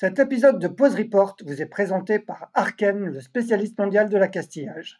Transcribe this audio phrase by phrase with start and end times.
[0.00, 4.28] Cet épisode de Pause Report vous est présenté par Arken, le spécialiste mondial de la
[4.28, 4.98] castillage.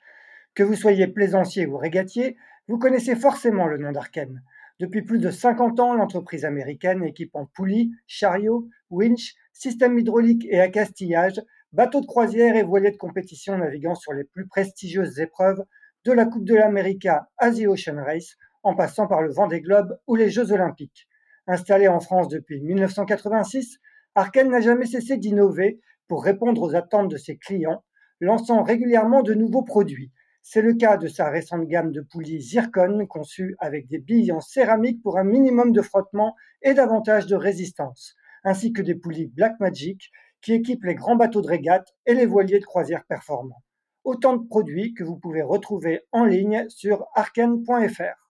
[0.53, 2.37] Que vous soyez plaisancier ou régatier,
[2.69, 4.43] vous connaissez forcément le nom d'Arken.
[4.79, 11.41] Depuis plus de 50 ans, l'entreprise américaine équipant poulies, chariots, winch, systèmes hydrauliques et accastillage,
[11.73, 15.65] bateaux de croisière et voiliers de compétition naviguant sur les plus prestigieuses épreuves
[16.05, 19.99] de la Coupe de l'Amérique à The Ocean Race, en passant par le Vendée Globe
[20.07, 21.09] ou les Jeux Olympiques.
[21.47, 23.81] Installé en France depuis 1986,
[24.15, 27.85] Arken n'a jamais cessé d'innover pour répondre aux attentes de ses clients,
[28.21, 30.11] lançant régulièrement de nouveaux produits.
[30.43, 34.41] C'est le cas de sa récente gamme de poulies Zircon, conçue avec des billes en
[34.41, 40.11] céramique pour un minimum de frottement et davantage de résistance, ainsi que des poulies Blackmagic
[40.43, 43.63] qui équipent les grands bateaux de régate et les voiliers de croisière performants.
[44.03, 48.30] Autant de produits que vous pouvez retrouver en ligne sur arken.fr.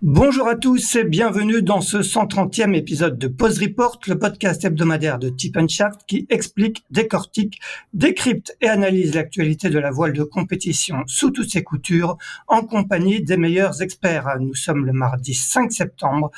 [0.00, 5.18] Bonjour à tous et bienvenue dans ce 130e épisode de Pause Report, le podcast hebdomadaire
[5.18, 7.58] de Tip Shaft qui explique, décortique,
[7.94, 13.24] décrypte et analyse l'actualité de la voile de compétition sous toutes ses coutures en compagnie
[13.24, 14.36] des meilleurs experts.
[14.38, 16.30] Nous sommes le mardi 5 septembre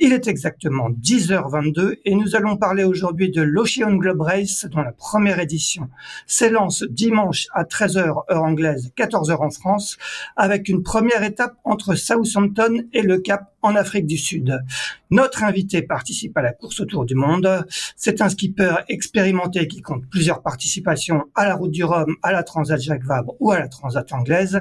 [0.00, 4.92] il est exactement 10h22 et nous allons parler aujourd'hui de l'Ocean Globe Race dont la
[4.92, 5.88] première édition
[6.26, 7.98] s'élance dimanche à 13h
[8.30, 9.98] heure anglaise, 14h en France,
[10.36, 14.62] avec une première étape entre Southampton et le Cap en Afrique du Sud.
[15.10, 17.66] Notre invité participe à la course autour du monde.
[17.96, 22.42] C'est un skipper expérimenté qui compte plusieurs participations à la Route du Rhum, à la
[22.42, 24.60] Transat Jacques Vabre ou à la Transat anglaise.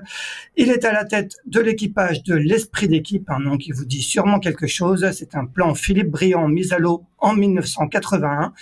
[0.55, 4.01] Il est à la tête de l'équipage de l'Esprit d'équipe, un nom qui vous dit
[4.01, 5.05] sûrement quelque chose.
[5.35, 8.53] Un plan Philippe Briand mis à l'eau en 1981.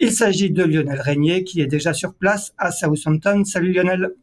[0.00, 3.44] Il s'agit de Lionel Régnier qui est déjà sur place à Southampton.
[3.44, 4.14] Salut Lionel.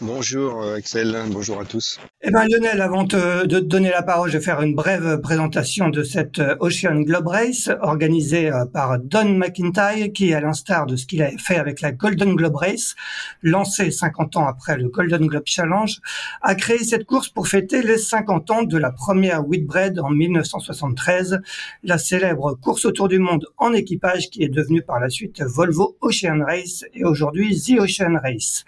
[0.00, 1.98] Bonjour euh, Axel, bonjour à tous.
[2.22, 5.88] Eh ben Lionel, avant de te donner la parole, je vais faire une brève présentation
[5.88, 10.94] de cette euh, Ocean Globe Race organisée euh, par Don McIntyre, qui, à l'instar de
[10.94, 12.94] ce qu'il a fait avec la Golden Globe Race,
[13.42, 15.98] lancée 50 ans après le Golden Globe Challenge,
[16.42, 21.40] a créé cette course pour fêter les 50 ans de la première Whitbread en 1973,
[21.82, 25.96] la célèbre course autour du monde en équipage qui est devenue par la suite Volvo
[26.02, 28.64] Ocean Race et aujourd'hui The Ocean Race.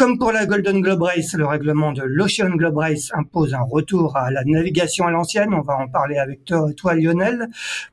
[0.00, 4.16] Comme pour la Golden Globe Race, le règlement de l'Ocean Globe Race impose un retour
[4.16, 5.52] à la navigation à l'ancienne.
[5.52, 7.48] On va en parler avec toi, Lionel.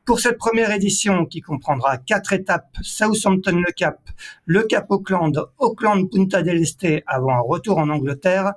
[0.05, 3.99] Pour cette première édition qui comprendra quatre étapes, Southampton le Cap,
[4.45, 8.53] le Cap Auckland, Auckland Punta del Este avant un retour en Angleterre,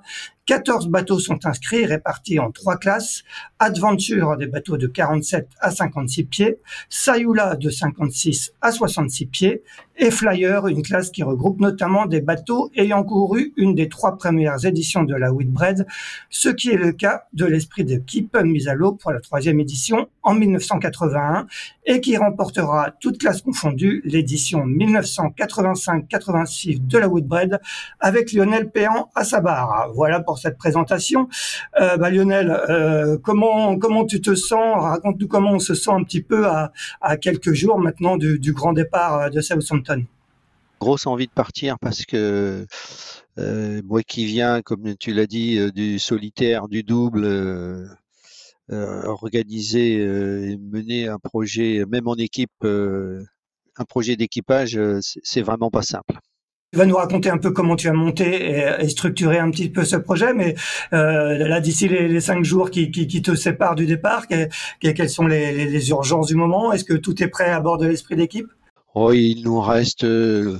[0.47, 3.23] 14 bateaux sont inscrits, répartis en trois classes.
[3.63, 6.59] Adventure, des bateaux de 47 à 56 pieds.
[6.89, 9.63] Sayula, de 56 à 66 pieds.
[10.03, 14.65] Et Flyer, une classe qui regroupe notamment des bateaux ayant couru une des trois premières
[14.65, 15.87] éditions de la Whitbread,
[16.31, 20.09] ce qui est le cas de l'esprit d'équipe mise à l'eau pour la troisième édition
[20.23, 21.47] en 1981
[21.85, 27.61] et qui remportera toute classe confondue l'édition 1985-86 de la Whitbread
[28.01, 29.91] avec Lionel Péan à sa barre.
[29.95, 31.29] Voilà pour cette présentation.
[31.79, 34.83] Euh, bah, Lionel, euh, comment comment tu te sens?
[34.83, 36.73] Raconte-nous comment on se sent un petit peu à,
[37.21, 40.05] quelques jours maintenant du, grand départ euh, de Southampton.
[40.81, 42.67] Grosse envie de partir parce que
[43.39, 47.97] euh, moi qui viens, comme tu l'as dit, euh, du solitaire, du double.
[48.73, 56.21] Organiser et mener un projet, même en équipe, un projet d'équipage, c'est vraiment pas simple.
[56.73, 59.85] Tu vas nous raconter un peu comment tu as monté et, structuré un petit peu
[59.85, 60.55] ce projet, mais
[60.93, 66.29] euh, là, d'ici les, cinq jours qui, te séparent du départ, quelles sont les, urgences
[66.29, 66.73] du moment?
[66.73, 68.47] Est-ce que tout est prêt à bord de l'esprit d'équipe?
[68.95, 70.59] Oh, Il nous reste euh,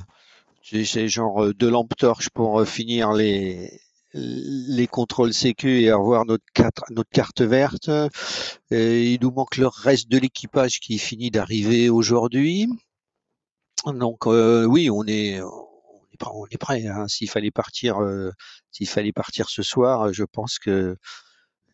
[0.73, 3.79] genre euh, deux lampes torches pour euh, finir les,
[4.13, 7.89] les contrôles sécu et avoir notre carte, verte.
[8.71, 12.67] Il nous manque le reste de l'équipage qui finit d'arriver aujourd'hui.
[13.85, 15.39] Donc euh, oui, on est
[16.33, 16.85] on est prêt.
[16.87, 17.07] Hein.
[17.07, 18.31] S'il fallait partir, euh,
[18.71, 20.95] s'il fallait partir ce soir, je pense que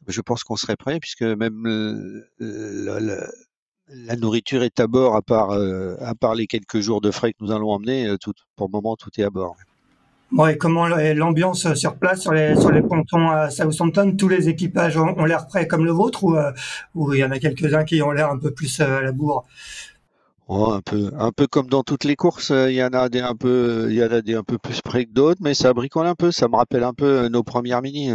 [0.08, 5.96] je pense qu'on serait prêt puisque même la, nourriture est à bord à part euh,
[6.02, 8.08] à part les quelques jours de frais que nous allons emmener.
[8.08, 8.18] Euh,
[8.56, 9.56] pour le moment, tout est à bord.
[10.50, 15.48] Et comment l'ambiance sur place, sur les, pontons à Southampton, tous les équipages ont, l'air
[15.48, 16.36] prêts comme le vôtre ou,
[16.96, 19.46] ou il y en a quelques-uns qui ont l'air un peu plus à la bourre?
[20.50, 23.20] Oh, un peu, un peu comme dans toutes les courses, il y en a des
[23.20, 25.74] un peu, il y en a des un peu plus près que d'autres, mais ça
[25.74, 26.32] bricole un peu.
[26.32, 28.14] Ça me rappelle un peu nos premières mini.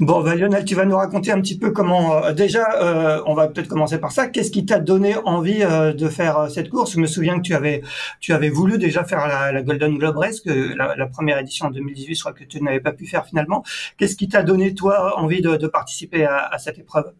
[0.00, 2.24] Bon, bah, Lionel, tu vas nous raconter un petit peu comment.
[2.24, 4.28] Euh, déjà, euh, on va peut-être commencer par ça.
[4.28, 6.92] Qu'est-ce qui t'a donné envie euh, de faire cette course?
[6.92, 7.82] Je me souviens que tu avais,
[8.18, 12.14] tu avais voulu déjà faire la, Golden Globe Race, que la, première édition en 2018,
[12.14, 13.62] je crois que tu n'avais pas pu faire finalement.
[13.98, 17.12] Qu'est-ce qui t'a donné toi envie de, participer à cette épreuve?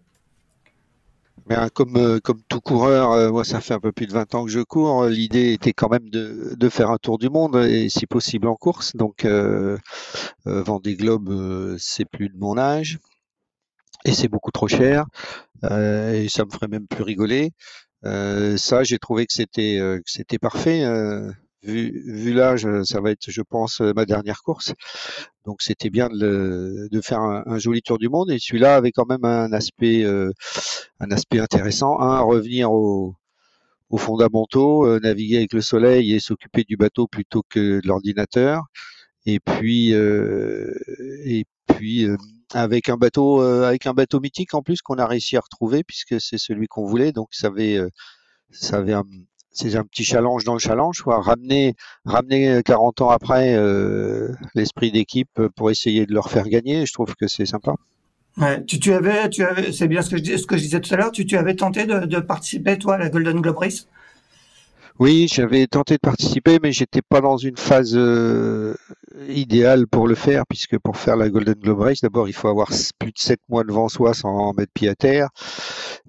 [1.75, 4.45] Comme, euh, comme tout coureur, euh, moi ça fait un peu plus de 20 ans
[4.45, 8.07] que je cours, l'idée était quand même de, faire un tour du monde et si
[8.07, 8.95] possible en course.
[8.95, 9.77] Donc euh,
[10.47, 12.99] euh Vendée Globe, c'est plus de mon âge
[14.05, 15.07] et c'est beaucoup trop cher
[15.65, 17.53] et ça me ferait même plus rigoler.
[18.05, 20.85] ça, j'ai trouvé que c'était parfait
[21.63, 24.73] vu, vu l'âge, ça va être, je pense, ma dernière course.
[25.47, 28.31] Donc c'était bien de, de faire un, joli tour du monde.
[28.31, 30.31] Et celui-là avait quand même un aspect, euh,
[31.01, 32.01] un aspect intéressant.
[32.01, 33.15] Un, revenir aux,
[33.91, 38.65] aux fondamentaux, euh, naviguer avec le soleil et s'occuper du bateau plutôt que de l'ordinateur.
[39.27, 40.75] Et puis, euh,
[41.25, 42.07] et puis
[42.53, 46.21] avec un bateau, avec un bateau mythique en plus qu'on a réussi à retrouver puisque
[46.21, 47.13] c'est celui qu'on voulait.
[47.13, 47.81] Donc ça avait,
[48.51, 49.05] ça avait un,
[49.53, 51.21] c'est un petit challenge dans le challenge, quoi.
[51.21, 51.75] Ramener,
[52.05, 57.15] ramener 40 ans après euh, l'esprit d'équipe pour essayer de leur faire gagner, je trouve
[57.17, 57.75] que c'est sympa.
[58.37, 60.81] Ouais, tu, tu avais, tu avais, c'est bien ce que je, ce que je disais
[60.81, 61.11] tout à l'heure.
[61.11, 63.89] Tu, tu avais tenté de, de, participer toi à la Golden Globe Race?
[65.01, 68.75] Oui, j'avais tenté de participer, mais j'étais pas dans une phase euh,
[69.29, 72.69] idéale pour le faire, puisque pour faire la Golden Globe Race, d'abord il faut avoir
[72.99, 75.29] plus de 7 mois devant soi sans mettre pied à terre.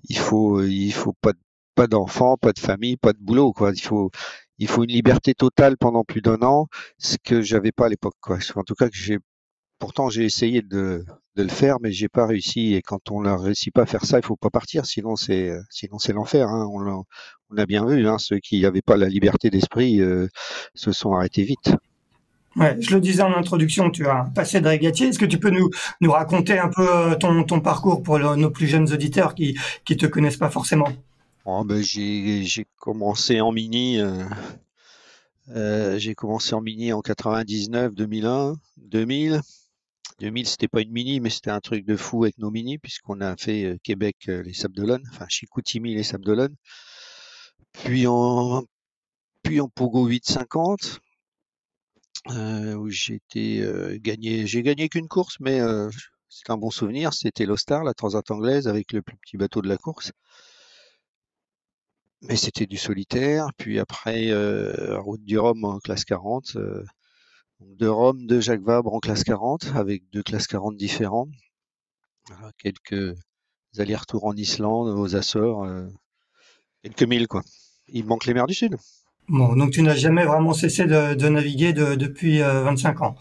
[0.09, 1.31] Il faut, il faut pas
[1.75, 3.71] pas d'enfants, pas de famille, pas de boulot, quoi.
[3.73, 4.11] Il faut,
[4.83, 8.15] une liberté totale pendant plus d'un an, ce que j'avais pas à l'époque.
[8.55, 8.87] En tout cas,
[9.79, 11.03] pourtant j'ai essayé de,
[11.35, 12.75] le faire, mais j'ai pas réussi.
[12.75, 15.51] Et quand on ne réussit pas à faire ça, il faut pas partir, sinon c'est,
[15.69, 16.47] sinon c'est l'enfer.
[16.47, 16.67] Hein.
[16.71, 17.03] On,
[17.49, 20.27] on, a bien vu, hein, ceux qui n'avaient pas la liberté d'esprit euh,
[20.75, 21.73] se sont arrêtés vite.
[22.57, 25.07] Ouais, je le disais en introduction, tu as passé de régatier.
[25.07, 25.69] Est-ce que tu peux nous,
[26.11, 30.37] raconter un peu euh, ton, parcours pour nos plus jeunes auditeurs qui qui te connaissent
[30.37, 30.89] pas forcément?
[31.45, 33.99] Oh, ben, j'ai, commencé en mini.
[33.99, 34.23] Euh,
[35.49, 39.41] euh, j'ai commencé en mini en 99, 2001, 2000.
[40.19, 43.21] 2000, c'était pas une mini, mais c'était un truc de fou avec nos mini, puisqu'on
[43.21, 46.55] a fait euh, Québec, les Sables d'Olonne, enfin Chicoutimi, les Sables d'Olonne.
[47.73, 48.63] Puis en,
[49.41, 50.99] puis en Pogo 850,
[52.77, 55.59] où été gagné, j'ai gagné qu'une course, mais
[56.29, 57.13] c'est un bon souvenir.
[57.13, 60.11] C'était l'Ostar, la Transat anglaise, avec le plus petit bateau de la course.
[62.23, 63.47] Mais c'était du solitaire.
[63.57, 66.55] Puis après, euh, Route du Rhum en classe 40.
[66.55, 66.83] Euh,
[67.61, 71.27] de Rome, de Jacques Vabre en classe 40, avec deux classes 40 différents.
[72.57, 73.15] quelques
[73.77, 75.87] allers-retours en Islande, aux Açores, euh,
[76.83, 77.43] quelques milles, quoi.
[77.87, 78.77] Il manque les mers du Sud.
[79.27, 83.15] Bon, donc tu n'as jamais vraiment cessé de, naviguer depuis 25 ans.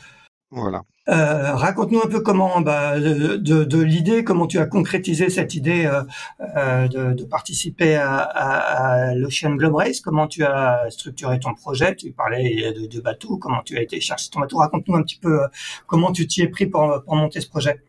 [0.53, 0.83] Voilà.
[1.09, 5.87] Euh, raconte-nous un peu comment, bah, de, de, l'idée, comment tu as concrétisé cette idée
[5.87, 6.03] euh,
[6.57, 11.95] euh de, de, participer à, à, l'Ocean Globe Race, comment tu as structuré ton projet,
[11.97, 15.19] tu parlais de, de bateau, comment tu as été chercher ton bateau, raconte-nous un petit
[15.19, 15.41] peu
[15.87, 17.81] comment tu t'y es pris pour, pour monter ce projet.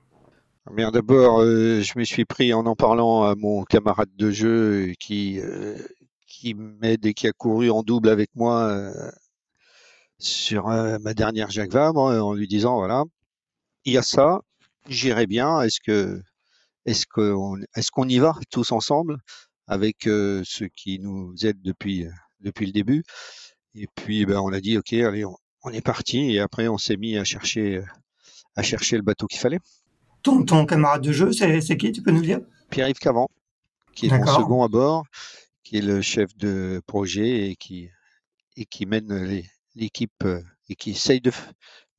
[0.71, 5.39] Bien d'abord, je me suis pris en en parlant à mon camarade de jeu qui
[6.27, 8.91] qui m'aide et qui a couru en double avec moi
[10.21, 13.03] sur euh, ma dernière Jacques Vabre en lui disant voilà,
[13.85, 14.41] il y a ça,
[14.87, 15.61] j'irai bien.
[15.61, 16.21] Est-ce que
[16.85, 19.17] est-ce qu'on est-ce qu'on y va tous ensemble
[19.67, 22.07] avec euh, ceux qui nous aident depuis
[22.39, 23.03] depuis le début?
[23.75, 26.97] Et puis ben on a dit ok allez on, est parti et après on s'est
[26.97, 27.83] mis à chercher
[28.55, 29.59] à chercher le bateau qu'il fallait.
[30.23, 32.39] Ton, ton camarade de jeu c'est qui tu peux nous dire?
[32.69, 33.27] Pierre-Yves Cavant
[33.95, 35.05] qui est mon second à bord,
[35.63, 37.89] qui est le chef de projet et qui
[38.57, 41.31] et qui mène les, l'équipe euh, et qui essaye de,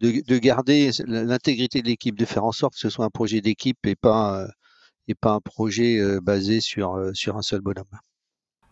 [0.01, 3.87] de, garder l'intégrité de l'équipe, de faire en sorte que ce soit un projet d'équipe
[3.87, 4.49] et pas, euh,
[5.09, 7.85] et pas un projet euh, basé sur, sur un seul bonhomme.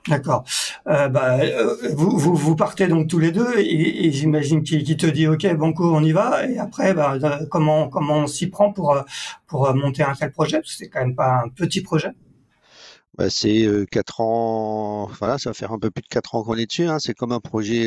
[0.09, 0.45] D'accord.
[0.87, 1.41] bah,
[1.93, 5.95] vous, vous, vous, partez donc tous les deux et, j'imagine qu'il te dit OK, Banco,
[5.95, 6.47] on y va.
[6.49, 7.19] Et après, bah,
[7.51, 8.99] comment, comment on s'y prend pour,
[9.47, 10.61] pour monter un tel projet?
[10.61, 12.13] Parce que c'est quand même pas un petit projet.
[13.19, 16.57] Bah, c'est quatre ans, voilà, ça va faire un peu plus de quatre ans qu'on
[16.57, 16.87] est dessus.
[16.87, 16.99] Hein.
[16.99, 17.87] C'est comme un projet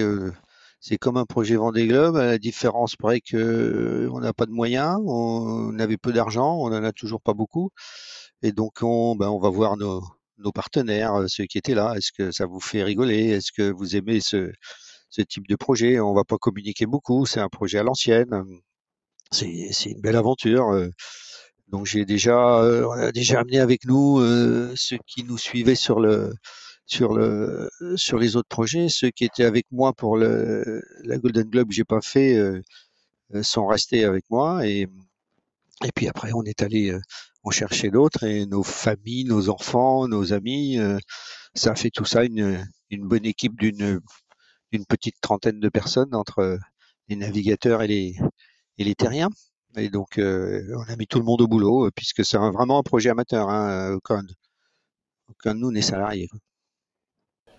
[0.85, 4.45] c'est comme un projet Vendée Globe, à la différence près que euh, on n'a pas
[4.45, 7.69] de moyens, on avait peu d'argent, on en a toujours pas beaucoup,
[8.41, 10.03] et donc on, ben, on va voir nos,
[10.39, 11.93] nos partenaires, euh, ceux qui étaient là.
[11.95, 13.29] Est-ce que ça vous fait rigoler?
[13.29, 14.51] Est-ce que vous aimez ce,
[15.09, 16.01] ce type de projet?
[16.01, 18.43] On va pas communiquer beaucoup, c'est un projet à l'ancienne.
[19.31, 20.89] C'est une belle aventure.
[21.69, 24.19] Donc j'ai déjà, on a déjà amené avec nous
[24.75, 26.33] ceux qui nous suivaient sur le
[26.85, 31.49] sur le sur les autres projets, ceux qui étaient avec moi pour le la Golden
[31.49, 32.37] Globe, j'ai pas fait,
[33.41, 34.87] sont restés avec moi et
[35.85, 36.97] et puis après on est allé
[37.43, 40.77] en chercher d'autres et nos familles, nos enfants, nos amis,
[41.55, 44.01] ça a fait tout ça une une bonne équipe d'une
[44.71, 46.59] une petite trentaine de personnes entre
[47.09, 48.15] les navigateurs et les,
[48.77, 49.29] et les terriens.
[49.77, 52.79] Et donc, euh, on a mis tout le monde au boulot, euh, puisque c'est vraiment
[52.79, 53.49] un projet amateur.
[53.49, 54.23] Hein, aucun,
[55.29, 56.29] aucun de nous n'est salarié.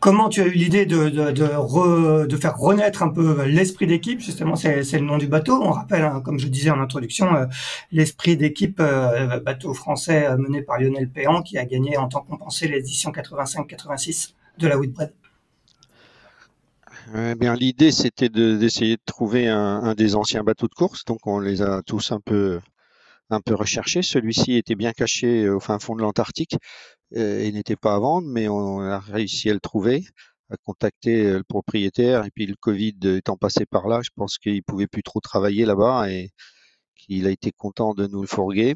[0.05, 4.21] Comment tu as eu l'idée de, faire renaître un peu l'esprit d'équipe?
[4.21, 5.63] Justement, c'est le nom du bateau.
[5.63, 7.47] On rappelle, hein, comme je disais en introduction, euh,
[7.91, 8.83] l'esprit d'équipe
[9.47, 14.69] bateau français mené par Lionel Péan, qui a gagné en temps compensé l'édition 85-86 de
[14.69, 15.15] la Whitbread.
[17.17, 21.07] Eh bien, l'idée, c'était d'essayer de, trouver un, des anciens bateaux de course.
[21.07, 22.61] Donc, on les a tous un peu,
[23.31, 24.03] un peu recherchés.
[24.03, 26.57] Celui-ci était bien caché au fin fond de l'Antarctique
[27.17, 30.05] euh, et n'était pas à vendre, mais on a réussi à le trouver,
[30.51, 32.25] à contacter euh, le propriétaire.
[32.25, 35.65] Et puis, le Covid étant passé par là, je pense qu'il pouvait plus trop travailler
[35.65, 36.31] là-bas et
[36.97, 38.75] qu'il a été content de nous le fourguer.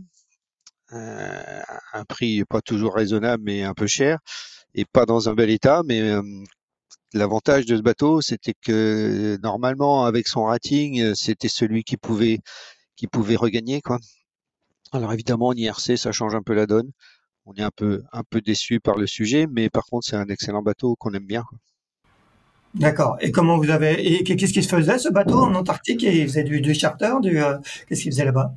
[0.93, 1.63] Euh,
[1.93, 4.19] un prix pas toujours raisonnable, mais un peu cher
[4.75, 6.15] et pas dans un bel état, mais
[7.15, 12.41] L'avantage de ce bateau, c'était que normalement, avec son rating, euh, c'était celui qui pouvait,
[12.97, 13.99] qui pouvait regagner, quoi.
[14.93, 16.91] Alors évidemment, en IRC, ça change un peu la donne.
[17.47, 20.29] On est un peu, un peu déçu par le sujet, mais par contre, c'est un
[20.29, 21.45] excellent bateau qu'on aime bien.
[22.75, 23.17] D'accord.
[23.21, 26.03] Et comment vous avez, et qu'est-ce qui se faisait ce bateau en Antarctique?
[26.03, 27.57] Il faisait du, charter, du, euh,
[27.89, 28.53] qu'est-ce qu'il faisait là-bas?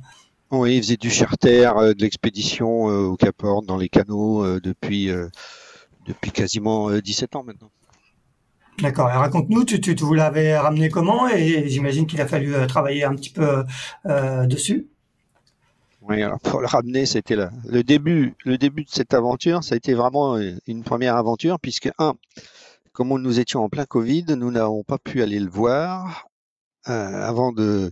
[0.50, 5.10] Oui, il faisait du charter, euh, de l'expédition au Cap Horn, dans les canaux depuis,
[6.06, 7.70] depuis quasiment 17 ans maintenant.
[8.80, 9.08] D'accord.
[9.08, 11.28] Raconte-nous, tu, tu, vous l'avais ramené comment?
[11.28, 13.64] Et j'imagine qu'il a fallu euh, travailler un petit peu
[14.06, 14.88] euh, dessus.
[16.02, 18.34] Oui, alors pour le ramener, c'était le, le début.
[18.44, 22.14] Le début de cette aventure, ça a été vraiment une première aventure, puisque un,
[22.92, 26.26] comme nous étions en plein Covid, nous n'avons pas pu aller le voir
[26.88, 27.90] euh, avant de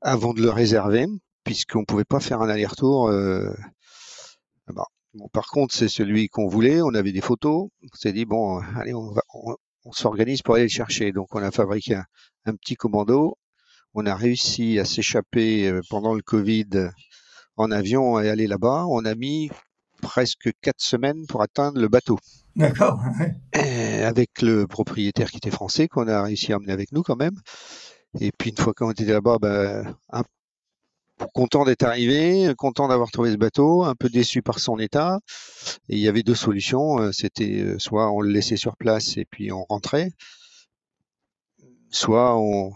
[0.00, 1.06] avant de le réserver,
[1.44, 3.08] puisqu'on ne pouvait pas faire un aller-retour.
[3.08, 3.52] Euh,
[4.68, 6.82] bon, par contre, c'est celui qu'on voulait.
[6.82, 7.68] On avait des photos.
[7.82, 9.22] On s'est dit bon, allez, on va,
[9.84, 11.12] on s'organise pour aller le chercher.
[11.12, 12.00] Donc on a fabriqué
[12.46, 13.36] un, petit commando.
[13.94, 16.90] On a réussi à s'échapper euh, pendant le Covid
[17.56, 18.86] en avion et aller là-bas.
[18.88, 19.50] On a mis
[20.00, 22.18] presque quatre semaines pour atteindre le bateau.
[22.56, 23.00] D'accord.
[23.52, 27.40] Avec le propriétaire qui était français, qu'on a réussi à emmener avec nous quand même.
[28.20, 30.22] Et puis une fois qu'on était là-bas, ben, un
[31.32, 35.18] content d'être arrivé, content d'avoir trouvé ce bateau, un peu déçu par son état.
[35.88, 36.98] Et il y avait deux solutions.
[37.00, 40.10] Euh, c'était euh, soit on le laissait sur place et puis on rentrait,
[41.90, 42.72] soit on,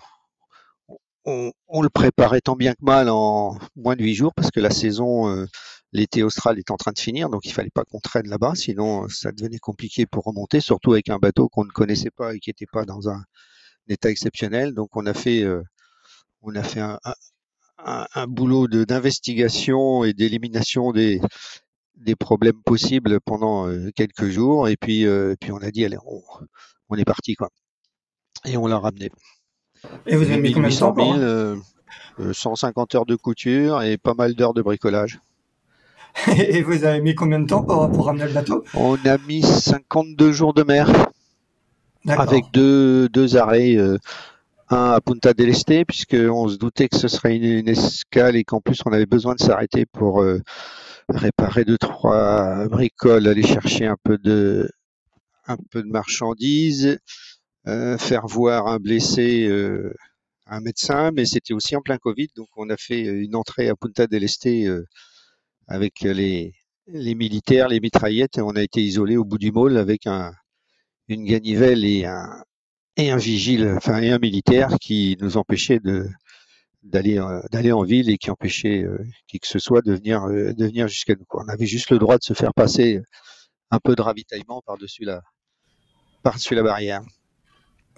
[1.69, 4.71] on, le préparait tant bien que mal en moins de huit jours parce que la
[4.71, 5.47] saison, euh,
[5.93, 9.09] l'été austral est en train de finir, donc il fallait pas qu'on traîne là-bas, sinon
[9.09, 12.51] ça devenait compliqué pour remonter, surtout avec un bateau qu'on ne connaissait pas et qui
[12.51, 13.23] n'était pas dans un,
[13.89, 14.75] état exceptionnel.
[14.75, 15.47] Donc on a fait,
[16.43, 16.99] on a fait un,
[17.85, 21.21] un, boulot d'investigation et d'élimination des,
[21.97, 25.99] des problèmes possibles pendant euh, quelques jours et puis euh, puis on a dit allez
[26.07, 26.23] on,
[26.89, 27.51] on est parti quoi
[28.45, 29.11] et on l'a ramené.
[30.07, 30.95] Et vous avez mis combien de temps
[32.19, 35.21] 000, 150 heures de couture et pas mal d'heures de bricolage.
[36.37, 38.65] Et vous avez mis combien de temps pour, pour ramener le bateau?
[38.75, 40.91] On a mis 52 jours de mer
[42.07, 43.77] avec deux, deux arrêts.
[43.77, 43.99] Euh,
[44.71, 48.61] un à Punta del Este, puisqu'on se doutait que ce serait une, escale et qu'en
[48.61, 50.43] plus on avait besoin de s'arrêter pour euh,
[51.09, 54.71] réparer deux, trois bricoles, aller chercher un peu de,
[55.47, 56.99] un peu de marchandises, euh,
[57.99, 59.93] faire voir un blessé euh,
[60.47, 63.77] un médecin, mais c'était aussi en plein Covid, donc on a fait une entrée à
[63.77, 64.49] Punta del Este
[65.67, 66.55] avec les,
[66.87, 70.33] militaires, les mitraillettes, et on a été isolé au bout du môle avec un,
[71.09, 72.43] une ganivelle et un,
[72.99, 75.81] et un vigile, enfin et un militaire qui nous empêchait
[76.83, 80.25] d'aller euh, d'aller en ville et qui empêchait euh, qui que ce soit de venir
[80.25, 81.25] euh, de venir jusqu'à nous.
[81.33, 83.01] On avait juste le droit de se faire passer
[83.71, 85.23] un peu de ravitaillement par-dessus la
[86.23, 87.03] par-dessus la barrière.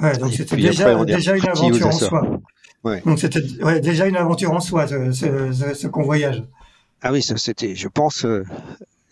[0.00, 2.40] Ouais, donc c'était déjà, déjà une aventure en soi.
[2.82, 3.02] Ouais.
[3.04, 6.42] Donc c'était ouais, déjà une aventure en soi ce, ce, ce convoyage.
[7.02, 8.26] Ah oui, c'était, je pense,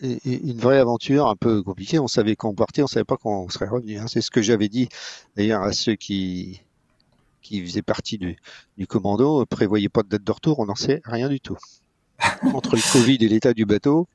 [0.01, 1.99] une vraie aventure un peu compliquée.
[1.99, 3.97] On savait qu'on partait, on savait pas qu'on serait revenu.
[3.97, 4.05] Hein.
[4.07, 4.89] C'est ce que j'avais dit
[5.35, 6.61] d'ailleurs à ceux qui
[7.41, 8.37] qui faisaient partie du,
[8.77, 9.45] du commando.
[9.45, 11.57] Prévoyez pas de date de retour, on n'en sait rien du tout.
[12.53, 14.07] Entre le Covid et l'état du bateau,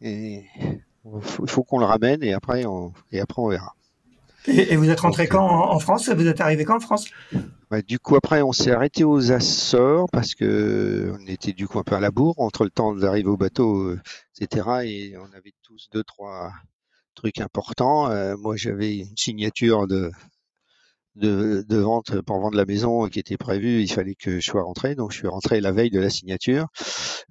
[0.00, 0.44] il
[1.22, 3.74] faut, qu'on le ramène et après on et après on verra.
[4.46, 6.08] Et, vous êtes rentré quand en, France?
[6.08, 7.06] Vous êtes arrivé quand en France?
[7.70, 11.78] Bah, Du coup, après, on s'est arrêté aux Açores parce que on était du coup
[11.78, 13.94] un peu à la bourre entre le temps d'arriver au bateau,
[14.40, 14.68] etc.
[14.84, 16.52] Et on avait tous deux, trois
[17.14, 18.08] trucs importants.
[18.36, 20.10] moi, j'avais une signature de
[21.16, 24.62] de, de, vente pour vendre la maison qui était prévue, il fallait que je sois
[24.62, 24.94] rentré.
[24.94, 26.66] Donc je suis rentré la veille de la signature.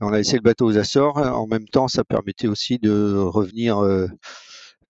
[0.01, 1.17] On a laissé le bateau aux Açores.
[1.17, 4.07] En même temps, ça permettait aussi de revenir euh,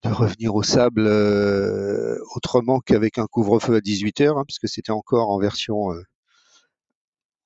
[0.04, 4.92] de revenir au sable euh, autrement qu'avec un couvre-feu à 18 heures, hein, puisque c'était
[4.92, 6.02] encore en version euh,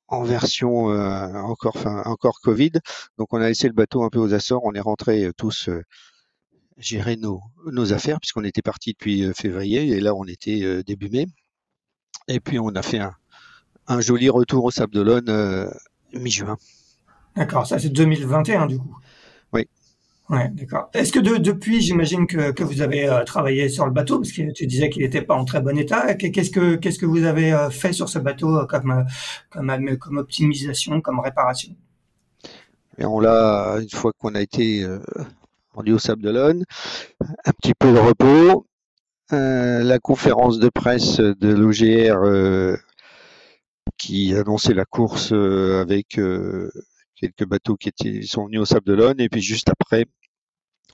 [0.07, 2.73] en version encore enfin encore Covid.
[3.17, 4.61] Donc on a laissé le bateau un peu aux Açores.
[4.63, 5.67] On est rentré tous
[6.77, 10.83] gérer nos, nos affaires puisqu'on était parti depuis euh, février et là on était euh,
[10.83, 11.27] début mai.
[12.27, 13.13] Et puis on a fait un,
[13.87, 15.69] un joli retour au Sable d'Olonne euh,
[16.13, 16.57] mi-juin.
[17.35, 18.97] D'accord, ça c'est 2021 du coup.
[19.53, 19.67] Oui.
[20.29, 20.89] Ouais, d'accord.
[20.93, 24.65] Est-ce que de, depuis, j'imagine que, vous avez travaillé sur le bateau, parce que tu
[24.65, 26.15] disais qu'il n'était pas en très bon état.
[26.15, 29.05] Qu'est-ce que vous avez fait sur ce bateau comme
[29.51, 31.75] comme, optimisation, comme réparation?
[32.97, 34.83] On l'a une fois qu'on a été
[35.75, 36.63] rendu au Sable d'Olonne,
[37.45, 38.65] un petit peu de repos,
[39.33, 42.77] euh, la conférence de presse de l'OGR euh,
[43.97, 46.19] qui annonçait la course euh, avec
[47.27, 50.05] quelques bateaux qui étaient, sont venus au Sable d'Olonne et puis juste après,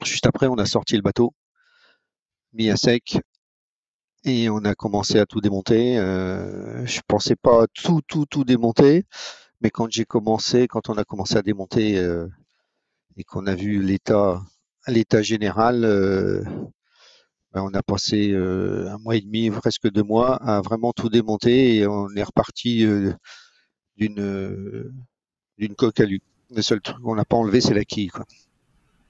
[0.03, 1.33] juste après, on a sorti le bateau,
[2.53, 3.19] mis à sec
[4.23, 5.97] et on a commencé à tout démonter.
[5.97, 9.05] Euh, je pensais pas tout, tout, tout démonter,
[9.61, 11.95] mais quand j'ai commencé, quand on a commencé à démonter
[13.17, 14.41] et qu'on a vu l'état
[14.87, 16.43] l'état général, euh,
[17.53, 21.09] ben, on a passé euh, un mois et demi, presque deux mois, à vraiment tout
[21.09, 23.13] démonter et on est reparti euh,
[23.97, 24.91] d'une
[25.61, 26.21] d'une coque à lui.
[26.53, 28.07] Le seul truc qu'on n'a pas enlevé, c'est la quille.
[28.07, 28.25] Quoi.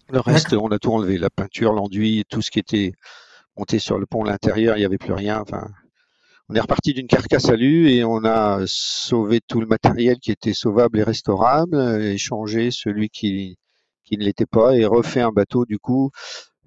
[0.09, 2.91] Le reste, on a tout enlevé, la peinture, l'enduit, tout ce qui était
[3.57, 5.39] monté sur le pont à l'intérieur, il n'y avait plus rien.
[5.39, 5.69] Enfin,
[6.49, 10.31] on est reparti d'une carcasse à lui et on a sauvé tout le matériel qui
[10.31, 13.57] était sauvable et restaurable, et changé celui qui
[14.03, 16.11] qui ne l'était pas et refait un bateau du coup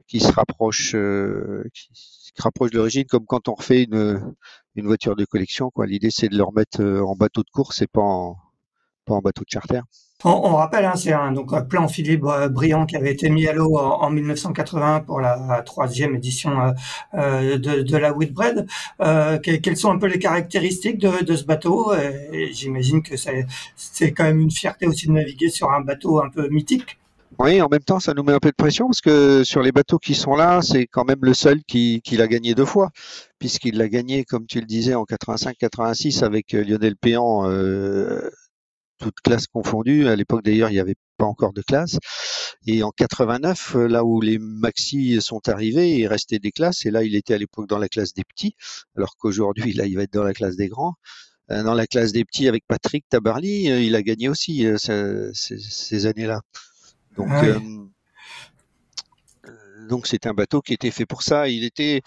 [0.07, 4.35] qui se rapproche, euh, qui se rapproche de l'origine, comme quand on refait une,
[4.77, 5.71] une voiture de collection.
[5.71, 5.87] Quoi.
[5.87, 8.37] L'idée c'est de le remettre euh, en bateau de course et pas en,
[9.05, 9.81] pas en bateau de charter.
[10.27, 13.53] On, rappelle, hein, c'est un donc plan Philippe euh, Briand qui avait été mis à
[13.53, 16.73] l'eau en, 1980 pour la, troisième édition
[17.13, 18.67] de, de, la Whitbread.
[19.03, 21.93] Euh, quelles sont un peu les caractéristiques de, de ce bateau?
[22.53, 26.49] J'imagine que c'est quand même une fierté aussi de naviguer sur un bateau un peu
[26.49, 26.99] mythique.
[27.39, 29.73] Oui, en même temps, ça nous met un peu de pression parce que sur les
[29.73, 32.91] bateaux qui sont là, c'est quand même le seul qui, qui l'a gagné deux fois,
[33.41, 38.31] puisqu'il l'a gagné, comme tu le disais, en 85-86 avec euh, Lionel Péan, euh,
[38.99, 40.09] toutes classes confondues.
[40.09, 41.99] À l'époque, d'ailleurs, il n'y avait pas encore de classe.
[42.67, 46.87] Et en 89, euh, là où les maxi sont arrivés, il restait des classes.
[46.87, 48.57] Et là, il était à l'époque dans la classe des petits,
[48.97, 50.95] alors qu'aujourd'hui, là, il va être dans la classe des grands
[51.51, 56.41] dans la classe des petits avec Patrick Tabarly, il a gagné aussi ces années-là.
[57.17, 57.59] Donc, ah euh,
[59.89, 61.49] donc c'est un bateau qui était fait pour ça.
[61.49, 62.03] Il était,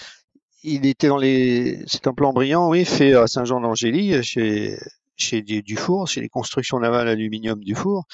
[0.64, 4.78] il était dans les, c'est un plan brillant, oui, fait à Saint-Jean-d'Angély, chez,
[5.18, 8.06] chez Dufour, chez les constructions navales aluminium Dufour.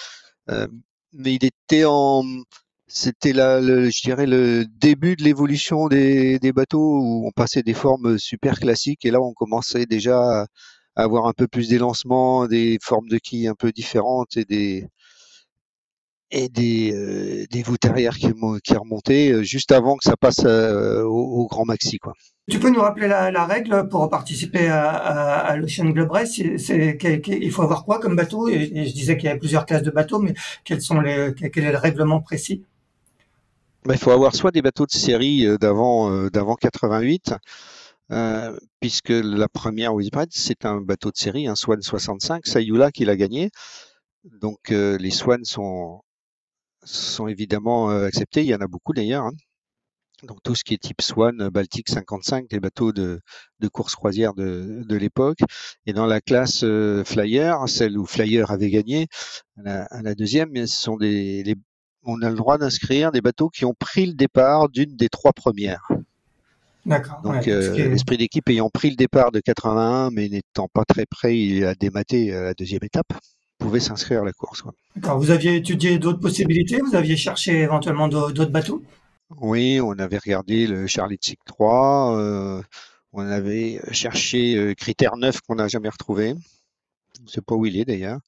[0.49, 0.67] Euh,
[1.13, 2.23] mais il était en,
[2.87, 7.63] c'était là, le, je dirais, le début de l'évolution des, des, bateaux où on passait
[7.63, 10.47] des formes super classiques et là on commençait déjà à
[10.95, 14.87] avoir un peu plus d'élancement, des formes de quilles un peu différentes et des,
[16.33, 18.27] et des, euh, des voûtes arrière qui,
[18.63, 21.99] qui remontaient euh, juste avant que ça passe euh, au, Grand Maxi.
[21.99, 22.13] Quoi.
[22.49, 26.41] Tu peux nous rappeler la, règle pour participer à, à, l'Ocean Globe Race?
[26.57, 28.49] C'est, Il faut avoir quoi comme bateau?
[28.49, 31.63] Et, je disais qu'il y avait plusieurs classes de bateaux, mais quels sont les, quel
[31.65, 32.63] est le règlement précis?
[33.85, 37.35] Ben, Il faut avoir soit des bateaux de série d'avant, d'avant 88,
[38.11, 43.05] euh, puisque la première Wizbred, c'est un bateau de série, un Swan 65, Sayula qui
[43.05, 43.51] l'a gagné.
[44.41, 46.01] Donc les Swans sont
[46.85, 48.41] sont évidemment euh, acceptés.
[48.41, 49.25] Il y en a beaucoup d'ailleurs.
[49.25, 49.33] Hein.
[50.23, 53.19] Donc tout ce qui est type Swan, euh, Baltic 55, les bateaux de,
[53.59, 55.39] de course croisière de, de l'époque.
[55.85, 59.07] Et dans la classe euh, Flyer, celle où Flyer avait gagné,
[59.65, 61.55] à la, deuxième, ce sont des, les,
[62.03, 65.33] on a le droit d'inscrire des bateaux qui ont pris le départ d'une des trois
[65.33, 65.87] premières.
[66.85, 67.21] D'accord.
[67.21, 71.63] Donc l'esprit d'équipe ayant pris le départ de 81, mais n'étant pas très prêt, il
[71.63, 73.13] a dématé la deuxième étape
[73.63, 74.63] pouvait s'inscrire à la course.
[74.95, 76.79] Vous aviez étudié d'autres possibilités?
[76.85, 78.83] Vous aviez cherché éventuellement d'autres bateaux?
[79.39, 82.17] Oui, on avait regardé le Charlie Chic 3.
[82.17, 82.61] Euh,
[83.13, 86.35] on avait cherché euh, Critère 9 qu'on n'a jamais retrouvé.
[87.17, 88.19] Je ne sais pas où il est d'ailleurs.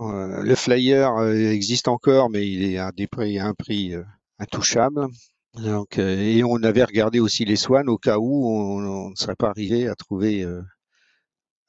[0.00, 3.94] Euh, le flyer existe encore, mais il est à, des prix, à un prix
[4.38, 5.08] intouchable.
[5.54, 9.50] Donc, et on avait regardé aussi les Swans au cas où on ne serait pas
[9.50, 10.46] arrivé à trouver,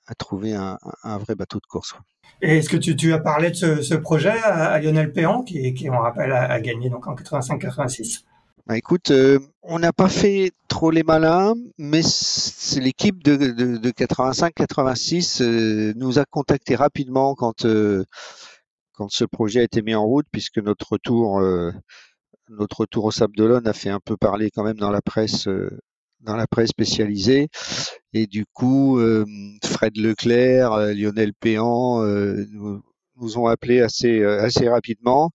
[0.07, 0.77] à trouver un,
[1.17, 1.95] vrai bateau de course.
[2.41, 5.99] Et est-ce que tu, as parlé de ce, projet à, Lionel Péan, qui, qui on
[5.99, 8.23] rappelle, a, gagné donc en 85-86
[8.65, 11.99] bah écoute, euh, on n'a pas fait trop les malins, mais
[12.77, 18.05] l'équipe de, de, 85-86 euh, nous a contacté rapidement quand euh,
[18.93, 21.41] quand ce projet a été mis en route, puisque notre retour
[22.47, 25.49] notre retour au Sable d'Olonne a fait un peu parler quand même dans la presse
[26.21, 27.49] dans la presse spécialisée.
[28.13, 28.99] Et du coup,
[29.63, 32.83] Fred Leclerc, Lionel Péan nous,
[33.17, 35.31] nous, ont appelés assez assez rapidement.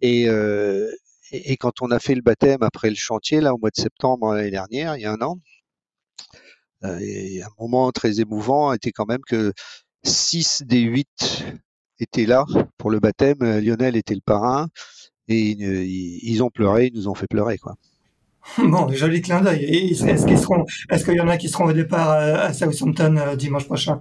[0.00, 0.26] Et,
[1.58, 4.50] quand on a fait le baptême après le chantier, là, au mois de septembre l'année
[4.50, 5.38] dernière, il y a un an,
[6.84, 9.52] euh, et un moment très émouvant était quand même que
[10.04, 11.44] 6 des 8
[11.98, 12.46] étaient là
[12.78, 13.38] pour le baptême.
[13.40, 14.68] Lionel était le parrain
[15.28, 17.76] et ils ont pleuré, ils nous ont fait pleurer, quoi.
[18.58, 19.64] Bon, joli clin d'œil.
[19.64, 24.00] Est-ce qu'il y en a qui seront au départ euh, à Southampton euh, dimanche prochain?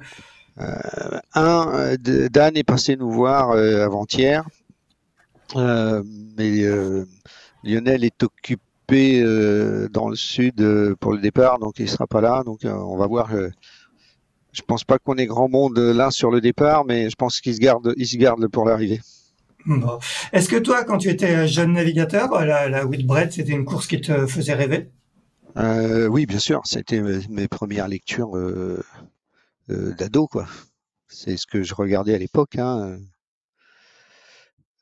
[1.36, 4.44] Un, Dan est passé nous voir avant-hier
[5.56, 6.04] euh,
[6.38, 7.06] mais euh,
[7.64, 10.64] Lionel est occupé euh, dans le sud
[11.00, 12.44] pour le départ, donc il sera pas là.
[12.44, 13.32] Donc on va voir.
[14.52, 17.54] je pense pas qu'on ait grand monde là sur le départ, mais je pense qu'il
[17.56, 19.02] se garde, il se garde pour l'arrivée.
[19.66, 20.00] Bon.
[20.34, 24.02] Est-ce que toi, quand tu étais jeune navigateur, la, la Whitbread, c'était une course qui
[24.02, 24.90] te faisait rêver?
[25.58, 26.62] Euh, Oui, bien sûr.
[26.66, 28.84] C'était mes premières lectures euh,
[29.70, 30.48] euh, d'ado, quoi.
[31.08, 32.58] C'est ce que je regardais à l'époque.
[32.58, 33.00] Hein.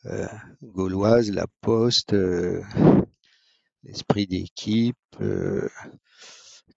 [0.05, 0.27] Euh,
[0.61, 2.61] gauloise, la poste, euh,
[3.83, 5.67] l'esprit d'équipe, euh,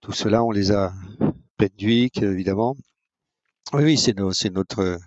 [0.01, 0.93] tout cela, on les a.
[1.57, 2.77] Pedwick, évidemment.
[3.73, 4.17] Oui, oui, c'est
[4.51, 4.99] notre.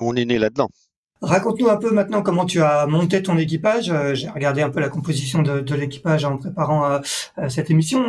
[0.00, 0.70] on est né là-dedans.
[1.20, 3.92] Raconte-nous un peu maintenant comment tu as monté ton équipage.
[4.14, 7.00] J'ai regardé un peu la composition de, l'équipage en préparant
[7.48, 8.04] cette émission.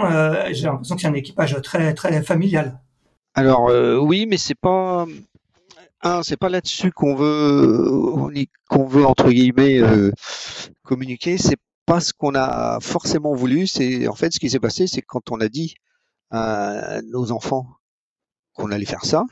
[0.52, 2.80] J'ai l'impression que c'est un équipage très très familial.
[3.34, 3.72] Alors
[4.04, 5.08] oui, mais c'est pas
[6.24, 10.12] c'est pas là-dessus qu'on veut, qu'on veut entre guillemets euh,
[10.84, 11.38] communiquer.
[11.38, 13.68] C'est pas ce qu'on a forcément voulu.
[13.68, 15.76] C'est en fait ce qui s'est passé, c'est quand on a dit
[16.32, 17.68] à nos enfants
[18.54, 19.24] qu'on allait faire ça,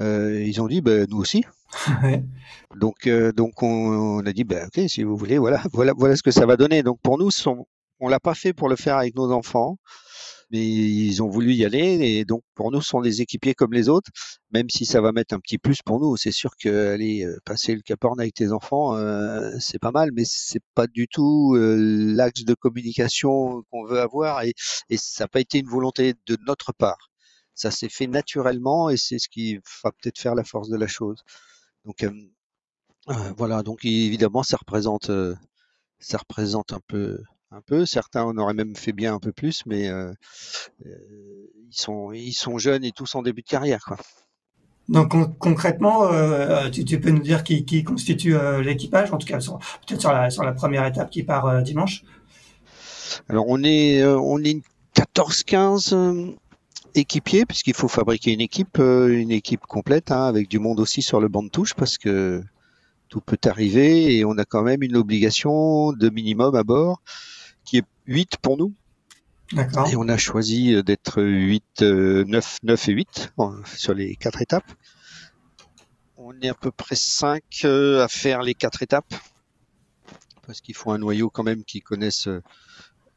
[0.00, 1.44] euh, ils ont dit ben, nous aussi.
[2.76, 6.22] donc euh, donc on, a dit ben, ok si vous voulez voilà voilà voilà ce
[6.22, 6.82] que ça va donner.
[6.82, 7.66] Donc pour nous, on,
[8.00, 9.78] on l'a pas fait pour le faire avec nos enfants
[10.50, 13.72] mais ils ont voulu y aller et donc pour nous, ce sont des équipiers comme
[13.72, 14.10] les autres,
[14.52, 16.16] même si ça va mettre un petit plus pour nous.
[16.16, 20.10] C'est sûr qu'aller euh, passer le Cap Horn avec tes enfants, euh, c'est pas mal,
[20.14, 24.54] mais c'est pas du tout l'axe de communication qu'on veut avoir et,
[24.90, 27.10] et ça n'a pas été une volonté de notre part.
[27.56, 30.86] Ça s'est fait naturellement et c'est ce qui va peut-être faire la force de la
[30.86, 31.24] chose.
[31.86, 32.06] Donc
[33.36, 35.10] voilà, donc évidemment, ça représente,
[35.98, 37.18] ça représente un peu
[37.52, 37.86] un peu.
[37.86, 39.90] Certains en auraient même fait bien un peu plus, mais
[40.84, 43.82] ils, sont, ils sont jeunes et tous en début de carrière.
[43.84, 43.96] Quoi.
[44.90, 46.10] Donc concrètement,
[46.70, 50.52] tu, peux nous dire qui, constitue l'équipage, en tout cas peut-être sur la, sur la
[50.52, 52.04] première étape qui part dimanche?
[53.30, 54.60] Alors on est, on est
[54.94, 56.36] 14-15
[56.96, 61.20] équipiers, puisqu'il faut fabriquer une équipe, une équipe complète, hein, avec du monde aussi sur
[61.20, 62.42] le banc de touche, parce que
[63.08, 67.00] tout peut arriver et on a quand même une obligation de minimum à bord
[67.64, 68.72] qui est 8 pour nous.
[69.52, 69.88] D'accord.
[69.88, 73.32] Et on a choisi euh, d'être 8, 9, 9 et 8
[73.76, 74.72] sur les quatre étapes.
[76.16, 79.14] On est à peu près 5 euh, à faire les quatre étapes.
[80.46, 82.42] Parce qu'il faut un noyau quand même qui connaisse euh,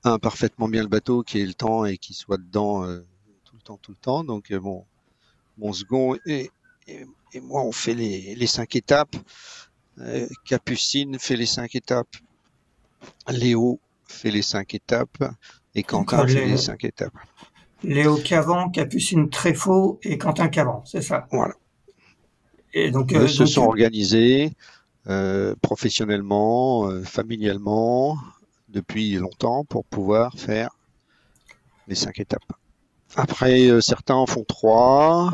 [0.03, 2.85] un parfaitement bien le bateau, qui ait le temps et qui soit dedans
[3.69, 4.23] temps, tout le temps.
[4.23, 4.85] Donc bon,
[5.57, 6.49] mon second et,
[6.87, 9.15] et, moi on fait les, les cinq étapes.
[10.45, 12.15] Capucine fait les cinq étapes.
[13.27, 15.23] Léo fait les cinq étapes
[15.75, 17.13] et Quentin fait les cinq étapes.
[17.83, 21.27] Léo Cavan, Capucine Tréfaux et Quentin Cavan, c'est ça?
[21.31, 21.53] Voilà.
[22.73, 24.51] Et donc, Eux euh, se sont organisés
[25.07, 28.17] euh, professionnellement, euh, familialement,
[28.67, 30.69] depuis longtemps pour pouvoir faire
[31.87, 32.51] les cinq étapes.
[33.15, 35.31] Après, certains en font trois,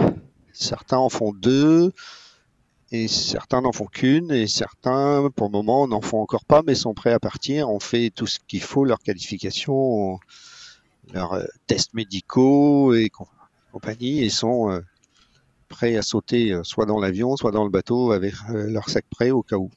[0.53, 1.91] certains en font deux,
[2.91, 6.75] et certains n'en font qu'une, et certains, pour le moment, n'en font encore pas, mais
[6.75, 7.69] sont prêts à partir.
[7.69, 10.19] On fait tout ce qu'il faut, leur qualification,
[11.13, 13.11] leurs euh, tests médicaux et
[13.71, 14.81] compagnie, et sont euh,
[15.67, 19.31] prêts à sauter euh, soit dans l'avion, soit dans le bateau avec leur sac prêt
[19.31, 19.69] au cas où.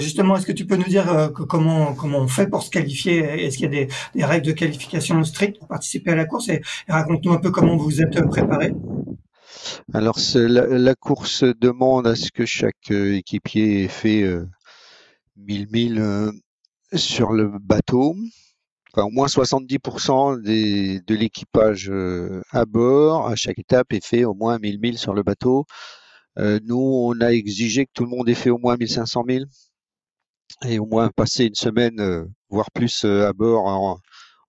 [0.00, 3.18] Justement, est-ce que tu peux nous dire comment comment on fait pour se qualifier?
[3.18, 6.48] Est-ce qu'il y a des, règles de qualification strictes pour participer à la course?
[6.48, 8.72] Et, raconte-nous un peu comment vous êtes préparé.
[9.92, 14.24] Alors la, course demande à ce que chaque euh, équipier ait fait
[15.36, 16.32] 1000 euh, milles
[16.94, 18.16] sur le bateau.
[18.92, 24.24] Enfin, au moins 70% des, de l'équipage euh, à bord, à chaque étape, est fait
[24.24, 25.66] au moins 1000 milles sur le bateau.
[26.38, 29.46] Euh, nous, on a exigé que tout le monde ait fait au moins 1500 milles
[30.66, 33.66] et au moins passer une semaine, euh, voire plus, à bord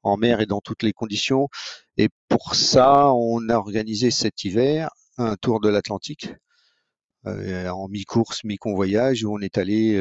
[0.03, 1.49] en, mer et dans toutes les conditions.
[1.97, 6.33] Et pour ça, on a organisé cet hiver un tour de l'Atlantique
[7.25, 9.97] en mi-course, mi-convoyage, où on est allé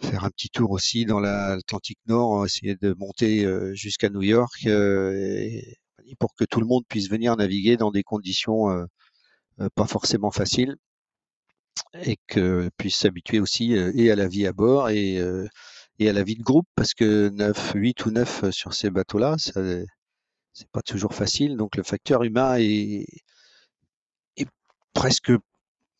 [0.00, 4.66] faire un petit tour aussi dans l'Atlantique Nord, essayer de monter euh, jusqu'à New York
[4.66, 5.60] euh,
[6.18, 8.86] pour que tout le monde puisse venir naviguer dans des conditions euh,
[9.74, 10.76] pas forcément faciles
[11.94, 15.22] et que puisse s'habituer aussi et à la vie à bord et,
[15.98, 19.36] et à la vie de groupe parce que 9, 8 ou 9 sur ces bateaux-là,
[19.38, 21.56] c'est pas toujours facile.
[21.56, 23.06] Donc le facteur humain est,
[24.36, 24.48] est
[24.94, 25.32] presque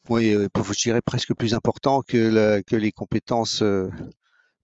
[0.09, 3.63] oui, je dirais presque plus important que, que les compétences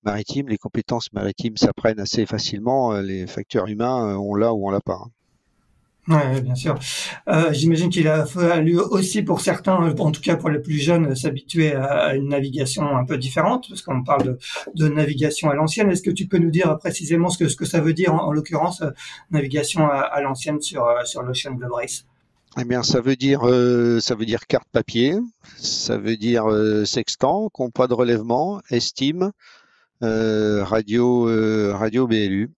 [0.03, 0.49] maritimes.
[0.49, 2.93] Les compétences maritimes s'apprennent assez facilement.
[3.01, 5.05] Les facteurs humains, on l'a ou on l'a pas.
[6.09, 6.79] Oui, bien sûr.
[7.53, 11.75] J'imagine qu'il a fallu aussi pour certains, en tout cas pour les plus jeunes, s'habituer
[11.75, 14.37] à une navigation un peu différente, parce qu'on parle
[14.75, 15.91] de, navigation à l'ancienne.
[15.91, 18.33] Est-ce que tu peux nous dire précisément ce que, ce que ça veut dire, en,
[18.33, 18.83] l'occurrence,
[19.31, 22.05] navigation à, l'ancienne sur, sur l'Ocean Globe Race?
[22.57, 25.17] Eh bien, ça veut dire, euh, ça veut dire carte papier,
[25.57, 29.33] ça veut dire euh, sextant, compas de relèvement, estime,
[30.05, 31.25] euh, radio,
[31.77, 32.53] radio BLU.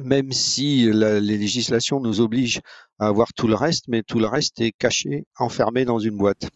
[0.00, 2.60] Même si la, les législations nous obligent
[2.98, 6.48] à avoir tout le reste, mais tout le reste est caché, enfermé dans une boîte.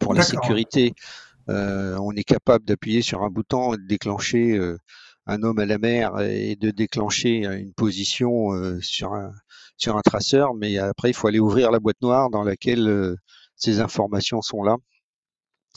[0.00, 0.92] Pour la sécurité,
[1.48, 4.60] on est capable d'appuyer sur un bouton et de déclencher
[5.26, 9.32] un homme à la mer et de déclencher une position sur un
[9.76, 13.16] sur un traceur, mais après il faut aller ouvrir la boîte noire dans laquelle euh,
[13.56, 14.76] ces informations sont là.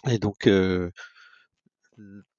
[0.08, 0.92] Et donc euh,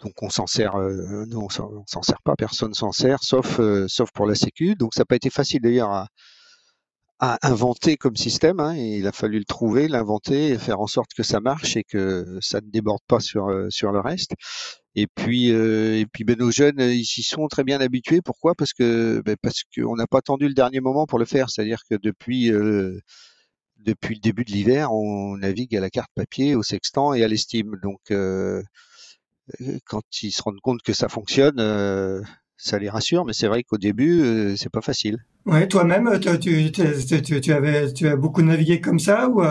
[0.01, 4.11] donc on s'en sert, euh, nous on s'en sert pas, personne s'en sert, sauf sauf
[4.13, 4.75] pour la Sécu.
[4.75, 6.09] Donc ça n'a pas été facile d'ailleurs à,
[7.43, 8.61] inventer comme système.
[8.61, 12.39] Hein, il a fallu le trouver, l'inventer, faire en sorte que ça marche et que
[12.41, 14.35] ça ne déborde pas sur sur le reste.
[15.01, 18.21] Et puis, euh, et puis ben, nos jeunes, ils s'y sont très bien habitués.
[18.21, 18.55] Pourquoi?
[18.57, 21.51] Parce que ben, parce qu'on n'a pas attendu le dernier moment pour le faire.
[21.51, 22.99] C'est-à-dire que depuis euh,
[23.79, 27.29] depuis le début de l'hiver, on navigue à la carte papier, au sextant et à
[27.29, 27.77] l'estime.
[27.83, 28.63] Donc, euh,
[29.87, 31.59] quand ils se rendent compte que ça fonctionne,
[32.57, 33.25] ça les rassure.
[33.25, 35.19] Mais c'est vrai qu'au début, c'est pas facile.
[35.47, 39.43] Ouais, toi-même, tu, tu, tu, avais, tu as beaucoup navigué comme ça ou,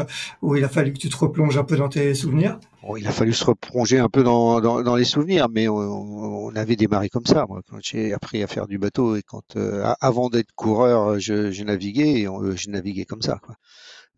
[0.43, 2.59] ou il a fallu que tu te replonges un peu dans tes souvenirs?
[2.97, 6.55] Il a fallu se replonger un peu dans, dans, dans les souvenirs, mais on, on,
[6.55, 7.45] avait démarré comme ça.
[7.49, 11.51] Moi, quand j'ai appris à faire du bateau et quand, euh, avant d'être coureur, je,
[11.51, 13.39] je naviguais, et on, je naviguais comme ça.
[13.43, 13.55] Quoi.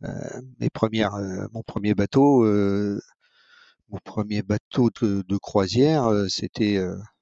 [0.03, 3.01] Euh, mes premières, euh, mon premier bateau, euh,
[3.89, 6.79] mon premier bateau de, de croisière, c'était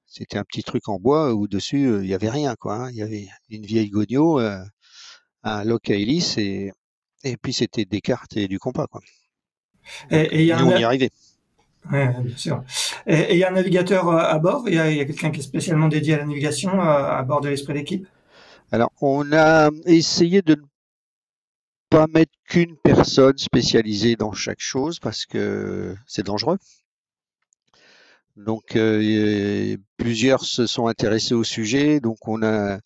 [0.08, 2.74] c'était un petit truc en bois où dessus euh, il y avait rien quoi.
[2.76, 2.90] Hein.
[2.90, 4.58] Il y avait une vieille euh,
[5.44, 6.72] un lock à hélice et
[7.24, 9.00] et puis c'était des cartes et du compas quoi.
[10.10, 11.10] Et, y a on y arrivait.
[11.92, 12.64] Ouais, bien sûr.
[13.06, 14.64] Et il y a un navigateur euh, à bord.
[14.66, 17.48] Il y a, a quelqu'un qui est spécialement dédié à la navigation à bord de
[17.48, 18.06] l'esprit d'équipe?
[18.72, 20.62] Alors on a essayé de ne
[21.90, 26.58] pas mettre qu'une personne spécialisée dans chaque chose parce que c'est dangereux.
[28.36, 32.78] Donc euh, plusieurs se sont intéressés au sujet, donc on a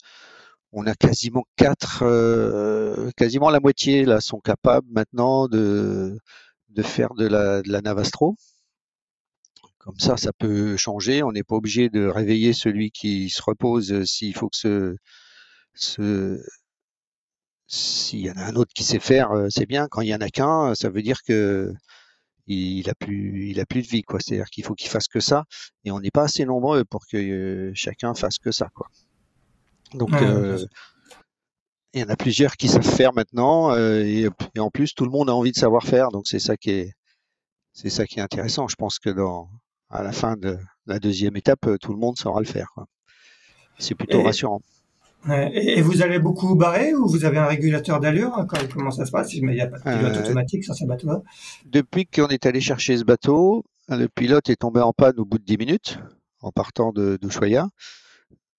[0.72, 6.18] on a quasiment quatre, euh, quasiment la moitié là sont capables maintenant de
[6.70, 8.36] de faire de la, de la navastro.
[9.78, 11.22] Comme ça, ça peut changer.
[11.22, 14.96] On n'est pas obligé de réveiller celui qui se repose s'il faut que ce,
[15.74, 16.40] ce
[17.72, 19.88] s'il y en a un autre qui sait faire, euh, c'est bien.
[19.88, 21.72] Quand il y en a qu'un, ça veut dire que
[22.46, 24.20] il a plus, il a plus de vie, quoi.
[24.20, 25.44] C'est-à-dire qu'il faut qu'il fasse que ça,
[25.84, 28.88] et on n'est pas assez nombreux pour que euh, chacun fasse que ça, quoi.
[29.94, 30.64] Donc, euh,
[31.94, 35.10] il y en a plusieurs qui savent faire maintenant, euh, et, en plus, tout le
[35.10, 36.92] monde a envie de savoir faire, donc c'est ça qui est,
[37.72, 38.68] c'est ça qui est intéressant.
[38.68, 39.48] Je pense que dans,
[39.88, 42.68] à la fin de la deuxième étape, tout le monde saura le faire.
[43.78, 44.60] C'est plutôt rassurant.
[45.30, 48.46] Et vous allez beaucoup barrer ou vous avez un régulateur d'allure?
[48.72, 49.34] Comment ça se passe?
[49.34, 51.22] Il n'y a pas de pilote euh, automatique sur ce bateau
[51.66, 55.38] Depuis qu'on est allé chercher ce bateau, le pilote est tombé en panne au bout
[55.38, 55.98] de 10 minutes
[56.40, 57.68] en partant de d'Ushuaia.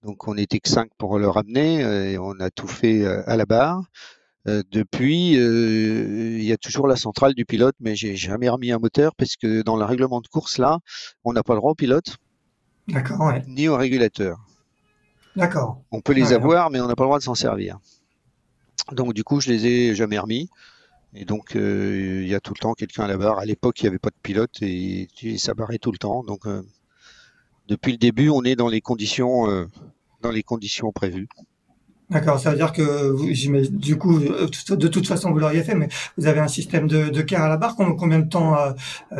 [0.03, 3.23] Donc on n'était que 5 pour le ramener euh, et on a tout fait euh,
[3.25, 3.83] à la barre.
[4.45, 9.15] depuis, il y a toujours la centrale du pilote, mais j'ai jamais remis un moteur
[9.17, 10.79] parce que dans le règlement de course là,
[11.23, 12.17] on n'a pas le droit au pilote,
[13.47, 14.37] ni au régulateur.
[15.35, 15.81] D'accord.
[15.91, 17.79] On peut les avoir, mais on n'a pas le droit de s'en servir.
[18.91, 20.49] Donc du coup, je les ai jamais remis.
[21.15, 23.37] Et donc, euh, il y a tout le temps quelqu'un à la barre.
[23.37, 26.23] À l'époque, il n'y avait pas de pilote et ça barrait tout le temps.
[26.23, 26.63] Donc, euh,
[27.67, 29.45] depuis le début, on est dans les conditions,
[30.21, 31.27] dans les conditions prévues.
[32.09, 33.29] D'accord, ça veut dire que vous,
[33.69, 37.35] du coup, de toute façon, vous l'auriez fait, mais vous avez un système de, de
[37.35, 37.75] à la barre.
[37.75, 38.57] Combien de temps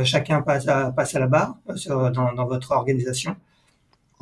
[0.04, 3.36] chacun passe à, passe à la barre dans, dans votre organisation?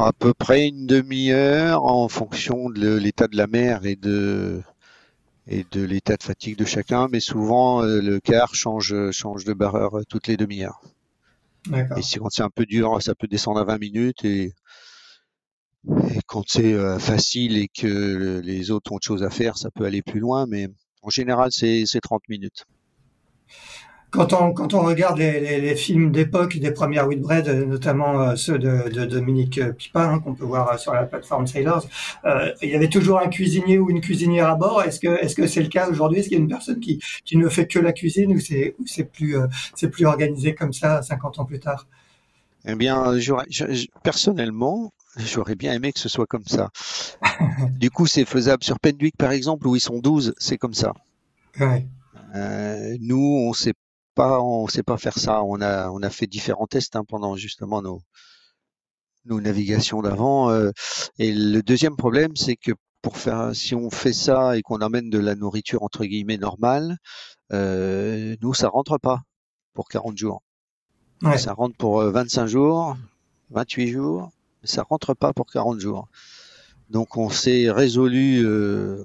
[0.03, 4.63] À peu près une demi-heure en fonction de l'état de la mer et de
[5.47, 9.53] et de l'état de fatigue de chacun, mais souvent euh, le car change, change de
[9.53, 10.81] barreur euh, toutes les demi-heures.
[11.97, 14.53] Et si quand c'est un peu dur, ça peut descendre à 20 minutes et,
[16.25, 19.85] quand c'est euh, facile et que les autres ont autre chose à faire, ça peut
[19.85, 20.67] aller plus loin, mais
[21.03, 22.65] en général c'est 30 minutes.
[24.11, 28.35] Quand on, quand on regarde les, les, les films d'époque des premières Whitbread, notamment euh,
[28.35, 31.85] ceux de, de Dominique Pipa, hein, qu'on peut voir euh, sur la plateforme Sailors,
[32.25, 34.83] euh, il y avait toujours un cuisinier ou une cuisinière à bord.
[34.83, 36.19] Est-ce que est-ce que c'est le cas aujourd'hui?
[36.19, 38.75] Est-ce qu'il y a une personne qui, qui ne fait que la cuisine ou c'est
[38.85, 39.37] c'est plus
[39.75, 41.87] c'est plus organisé comme ça 50 ans plus tard?
[42.65, 43.15] Eh bien,
[44.03, 46.69] personnellement, J'aurais bien aimé que ce soit comme ça.
[47.79, 50.93] du coup, c'est faisable sur Pendwick, par exemple, où ils sont 12, c'est comme ça.
[51.59, 51.85] Ouais.
[52.35, 53.73] Euh, nous, on sait
[54.15, 55.43] pas, on sait pas faire ça.
[55.43, 58.01] On a, on a fait différents tests hein, pendant justement nos,
[59.25, 60.49] nos navigations d'avant.
[60.49, 60.71] Euh,
[61.19, 62.71] et le deuxième problème, c'est que
[63.01, 66.97] pour faire, si on fait ça et qu'on amène de la nourriture entre guillemets normale,
[67.51, 69.21] euh, nous ça rentre pas
[69.73, 70.41] pour 40 jours.
[71.37, 72.97] Ça rentre pour 25 euh, jours,
[73.51, 76.07] 28 jours, mais ça rentre pas pour 40 jours.
[76.89, 79.03] Donc on s'est résolu euh,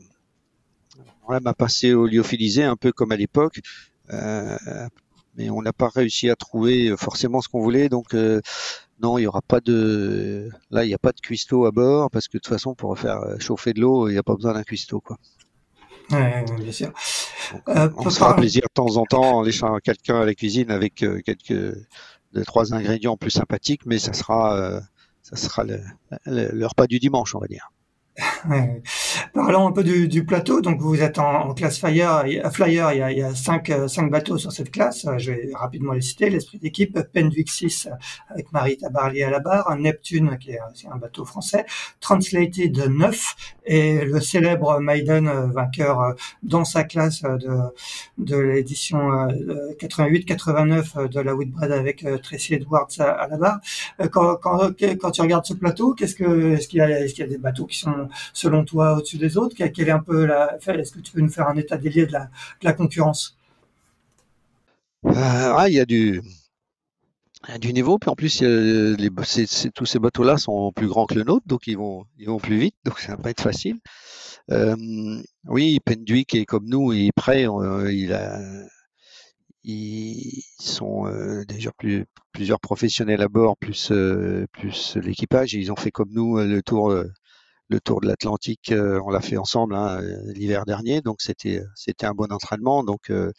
[1.28, 3.60] à passer au lyophilisé un peu comme à l'époque.
[4.12, 4.56] Euh,
[5.36, 7.88] mais on n'a pas réussi à trouver euh, forcément ce qu'on voulait.
[7.88, 8.40] Donc euh,
[9.00, 12.10] non, il y aura pas de là, il n'y a pas de cuistot à bord
[12.10, 14.54] parce que de toute façon pour faire chauffer de l'eau, il n'y a pas besoin
[14.54, 15.18] d'un cuistot quoi.
[16.10, 16.92] Ouais, bien sûr.
[17.66, 20.94] on se fera plaisir de temps en temps en laissant quelqu'un à la cuisine avec
[20.94, 21.76] quelques
[22.32, 24.80] deux, trois ingrédients plus sympathiques, mais ça sera
[25.22, 27.70] ça sera le repas du dimanche, on va dire.
[29.32, 30.60] Parlons un peu du, du, plateau.
[30.60, 32.24] Donc, vous êtes en, en classe Flyer.
[32.52, 35.04] Flyer, il y a, il y a cinq, euh, cinq, bateaux sur cette classe.
[35.06, 36.30] Euh, je vais rapidement les citer.
[36.30, 37.88] L'Esprit d'équipe, Pendwick 6
[38.30, 41.66] avec Marie Tabarlier à la barre, Neptune qui est aussi un bateau français,
[42.00, 47.58] Translated 9 et le célèbre Maiden euh, vainqueur dans sa classe de,
[48.18, 48.98] de l'édition
[49.80, 53.60] 88-89 de la Whitbread avec Tracy Edwards à, la barre.
[54.10, 57.24] Quand, quand, quand, tu regardes ce plateau, qu'est-ce que est-ce qu'il y a, est-ce qu'il
[57.24, 60.26] y a des bateaux qui sont selon toi au-dessus des autres Quelle est un peu
[60.26, 62.12] la Est-ce que tu peux nous faire un état des lieux de
[62.62, 63.36] la, concurrence?
[65.04, 66.20] Euh, ah, il y a du
[67.60, 69.08] du niveau, puis en plus, les,
[69.72, 72.58] tous ces bateaux-là sont plus grands que le nôtre, donc ils vont, ils vont plus
[72.58, 73.78] vite, donc ça va pas être facile.
[74.50, 74.74] Euh,
[75.46, 78.40] oui, Pendwick est comme nous, et prêt, euh, il a,
[79.62, 83.92] ils sont euh, déjà plus, plusieurs professionnels à bord, plus,
[84.52, 86.92] plus l'équipage, ils ont fait comme nous le tour
[87.68, 91.62] le Tour de l'Atlantique, euh, on l'a fait ensemble hein, euh, l'hiver dernier, donc c'était
[91.74, 92.84] c'était un bon entraînement.
[92.84, 93.32] Donc euh,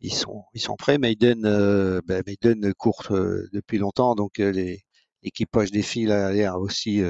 [0.00, 0.98] ils sont ils sont prêts.
[0.98, 3.06] Maiden ben, Maiden court
[3.52, 7.02] depuis longtemps, donc l'équipage des filles a l'air aussi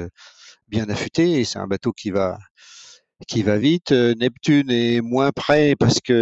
[0.67, 2.39] bien affûté et c'est un bateau qui va
[3.27, 3.91] qui va vite.
[3.91, 6.13] Neptune est moins prêt parce que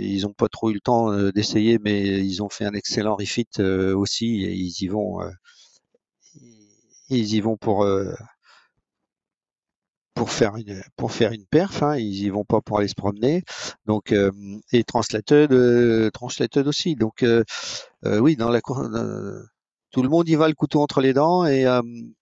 [0.00, 3.48] ils n'ont pas trop eu le temps d'essayer, mais ils ont fait un excellent refit
[3.60, 5.20] aussi et ils y vont.
[7.08, 7.84] Ils y vont pour
[10.20, 11.82] pour faire une pour faire une perf.
[11.82, 13.42] Hein, ils y vont pas pour aller se promener.
[13.86, 14.30] Donc euh,
[14.70, 16.10] et Translated, euh,
[16.66, 16.94] aussi.
[16.94, 17.42] Donc euh,
[18.04, 21.64] oui, dans la tout le monde y va le couteau entre les dents et,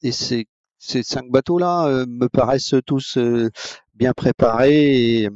[0.02, 0.46] et ces,
[0.78, 3.18] ces cinq bateaux là me paraissent tous
[3.94, 5.28] bien préparés et,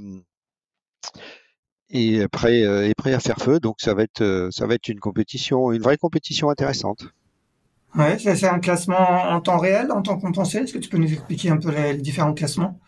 [1.90, 3.58] et prêts et prêts à faire feu.
[3.58, 7.02] Donc ça va être ça va être une compétition, une vraie compétition intéressante.
[7.94, 10.58] Ouais, c'est un classement en temps réel, en temps compensé.
[10.58, 12.78] Est-ce que tu peux nous expliquer un peu les, différents classements?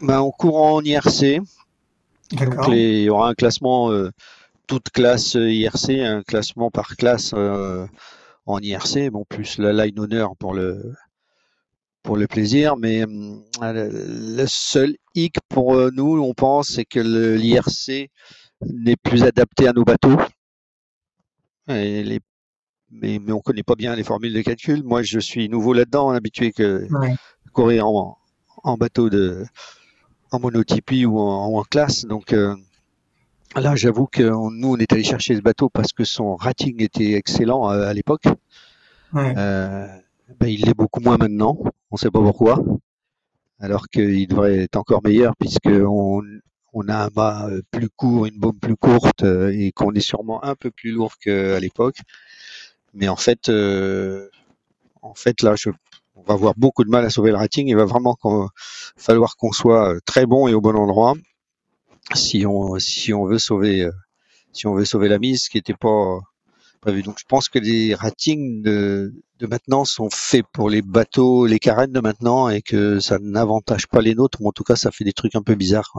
[0.00, 1.40] Ben, En courant en IRC.
[2.32, 4.10] Donc il y aura un classement, euh,
[4.66, 7.86] toute classe IRC, un classement par classe euh,
[8.46, 10.94] en IRC, bon, plus la line honneur pour le,
[12.02, 12.76] pour le plaisir.
[12.76, 18.10] Mais euh, le seul hic pour nous, on pense, c'est que l'IRC
[18.62, 20.18] n'est plus adapté à nos bateaux.
[21.68, 22.20] Et les
[23.00, 24.82] mais, mais on connaît pas bien les formules de calcul.
[24.82, 26.86] Moi, je suis nouveau là-dedans, habitué que
[27.52, 28.18] courir en,
[28.62, 29.44] en, bateau de
[30.30, 32.04] en monotypie ou en, en classe.
[32.04, 32.54] Donc euh,
[33.54, 37.12] là, j'avoue que nous, on est allé chercher ce bateau parce que son rating était
[37.12, 38.24] excellent euh, à, l'époque.
[39.14, 39.86] Euh,
[40.38, 41.58] ben, il l'est beaucoup moins maintenant.
[41.90, 42.62] On sait pas pourquoi.
[43.58, 46.22] Alors qu'il devrait être encore meilleur puisque on,
[46.74, 50.54] on a un mât plus court, une bombe plus courte et qu'on est sûrement un
[50.54, 51.96] peu plus lourd qu'à l'époque.
[52.96, 54.28] Mais en fait, euh,
[55.02, 55.70] en fait là, je,
[56.16, 57.68] on va avoir beaucoup de mal à sauver le rating.
[57.68, 58.16] Il va vraiment
[58.96, 61.14] falloir qu'on soit très bon et au bon endroit
[62.14, 63.88] si on si on veut sauver
[64.52, 66.18] si on veut sauver la mise, ce qui n'était pas
[66.80, 67.02] prévu.
[67.02, 71.58] Donc je pense que les ratings de, de maintenant sont faits pour les bateaux, les
[71.58, 74.90] carènes de maintenant et que ça n'avantage pas les nôtres, ou en tout cas ça
[74.90, 75.92] fait des trucs un peu bizarres.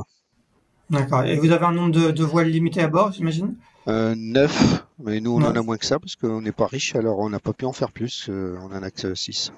[0.89, 1.23] D'accord.
[1.23, 3.55] Et vous avez un nombre de, de voiles limité à bord, j'imagine?
[3.87, 6.95] Euh, Neuf, mais nous on en a moins que ça parce qu'on n'est pas riche,
[6.95, 8.27] alors on n'a pas pu en faire plus.
[8.29, 9.53] Euh, on en a que 6.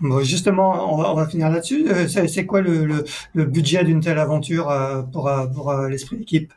[0.00, 1.88] Bon, justement, on va, finir là-dessus.
[1.88, 6.52] Euh, c'est quoi le, le, le budget d'une telle aventure euh, pour, pour l'esprit d'équipe?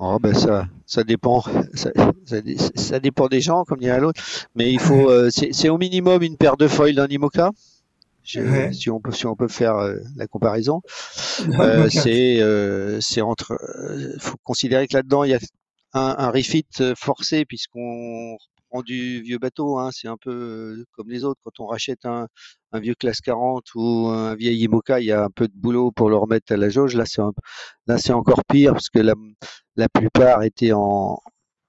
[0.00, 1.90] Oh ben ça, ça dépend, ça,
[2.74, 4.20] ça, dépend des gens, comme dirait l'autre.
[4.56, 7.52] Mais il faut, c'est au minimum une paire de foils d'un IMOCA
[8.24, 10.82] si on peut si on peut faire euh, la comparaison.
[11.58, 13.58] Euh, c'est euh, c'est entre
[14.20, 15.38] faut considérer que là-dedans il y a
[15.92, 16.66] un, un refit
[16.96, 18.36] forcé puisqu'on
[18.70, 19.78] prend du vieux bateau.
[19.78, 21.40] Hein, c'est un peu comme les autres.
[21.42, 22.28] Quand on rachète un,
[22.72, 25.90] un vieux classe 40 ou un vieil IMOCA, il y a un peu de boulot
[25.90, 26.94] pour le remettre à la jauge.
[26.94, 27.22] Là, c'est
[27.86, 29.14] là c'est encore pire parce que la,
[29.76, 31.18] la plupart étaient en,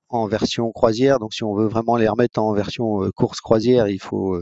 [0.10, 1.20] en version croisière.
[1.20, 4.40] Donc, si on veut vraiment les remettre en version course croisière, il faut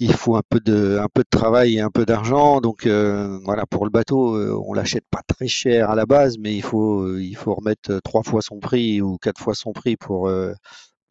[0.00, 1.00] il faut un peu de
[1.30, 2.60] travail et un peu d'argent.
[2.60, 6.38] Donc euh, voilà pour le bateau euh, on l'achète pas très cher à la base
[6.38, 7.06] mais il faut
[7.36, 10.54] faut remettre trois fois son prix ou quatre fois son prix pour euh,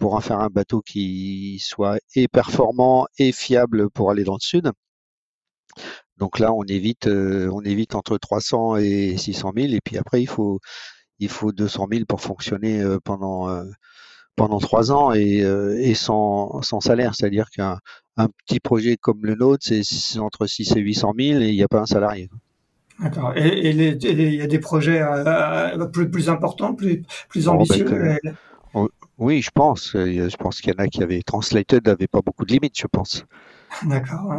[0.02, 4.72] en faire un bateau qui soit et performant et fiable pour aller dans le sud.
[6.18, 10.28] Donc là on évite on évite entre 300 et 600 000 et puis après il
[10.28, 10.60] faut
[11.20, 13.48] il faut 200 000 pour fonctionner pendant
[14.38, 17.80] pendant trois ans et, et sans, sans salaire c'est-à-dire qu'un
[18.18, 21.64] un petit projet comme le nôtre, c'est entre 6 et 800 000 et il n'y
[21.64, 22.30] a pas un salarié.
[23.00, 23.34] D'accord.
[23.36, 28.88] Et il y a des projets euh, plus, plus importants, plus, plus ambitieux ben,
[29.20, 29.92] Oui, je pense.
[29.94, 32.88] Je pense qu'il y en a qui avaient Translated n'avait pas beaucoup de limites, je
[32.88, 33.24] pense.
[33.86, 34.34] D'accord.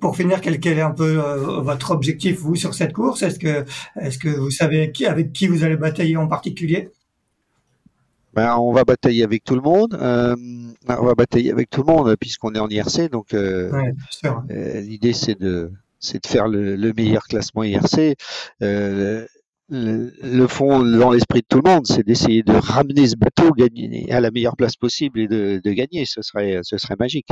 [0.00, 3.22] pour finir, quel, quel, est un peu euh, votre objectif vous sur cette course?
[3.22, 3.66] Est-ce que,
[4.00, 6.90] est-ce que vous savez qui, avec qui vous allez batailler en particulier?
[8.38, 9.94] Ben, on va batailler avec tout le monde.
[10.00, 10.36] Euh,
[10.86, 13.10] on va batailler avec tout le monde puisqu'on est en IRC.
[13.10, 13.68] Donc, euh,
[14.24, 18.14] euh, l'idée c'est de c'est de faire le, meilleur classement IRC.
[18.60, 19.26] le,
[20.46, 24.20] fond dans l'esprit de tout le monde, c'est d'essayer de ramener ce bateau gagner à
[24.20, 26.04] la meilleure place possible et de, gagner.
[26.06, 27.26] Ce serait ce serait magique.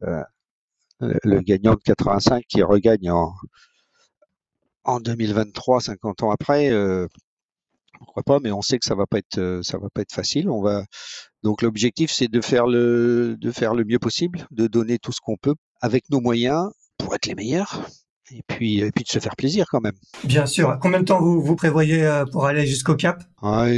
[0.00, 3.34] le gagnant de 85 qui regagne en
[4.84, 6.70] en 2023, 50 ans après,
[7.98, 10.12] pourquoi pas, mais on sait que ça va pas être euh, ça va pas être
[10.12, 10.48] facile.
[10.48, 10.84] On va
[11.42, 15.20] donc l'objectif c'est de faire le de faire le mieux possible, de donner tout ce
[15.22, 17.82] qu'on peut avec nos moyens pour être les meilleurs.
[18.30, 19.96] Et puis, et puis de se faire plaisir quand même.
[20.24, 20.78] Bien sûr.
[20.82, 23.22] Combien de temps vous, vous prévoyez euh, pour aller jusqu'au Cap?
[23.40, 23.68] Ah,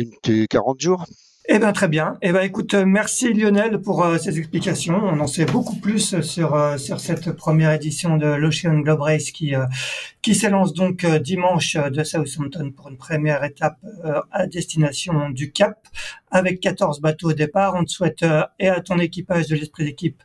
[0.50, 1.06] 40 jours.
[1.52, 2.16] Eh bien, très bien.
[2.22, 4.94] Eh ben, écoute, euh, merci Lionel pour euh, ces explications.
[4.94, 9.32] On en sait beaucoup plus sur euh, sur cette première édition de l'Ocean Globe Race
[9.32, 9.54] qui
[10.22, 13.78] qui s'élance donc dimanche de Southampton pour une première étape
[14.30, 15.88] à destination du Cap
[16.30, 17.74] avec 14 bateaux au départ.
[17.76, 18.24] On te souhaite
[18.58, 20.22] et à ton équipage de l'esprit d'équipe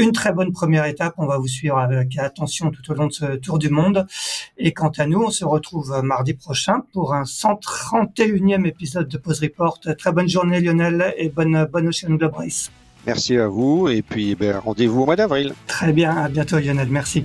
[0.00, 1.14] une très bonne première étape.
[1.18, 4.06] On va vous suivre avec attention tout au long de ce tour du monde.
[4.56, 9.40] Et quant à nous, on se retrouve mardi prochain pour un 131e épisode de Pause
[9.40, 9.80] Report.
[9.98, 12.70] Très bonne journée Lionel et bonne, bonne Ocean Globe Race.
[13.06, 15.54] Merci à vous et puis ben, rendez-vous au mois d'avril.
[15.66, 17.24] Très bien, à bientôt Lionel, merci.